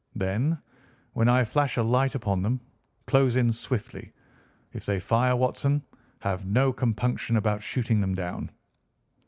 [0.15, 0.57] Then,
[1.13, 2.59] when I flash a light upon them,
[3.05, 4.11] close in swiftly.
[4.73, 5.83] If they fire, Watson,
[6.21, 8.49] have no compunction about shooting them down."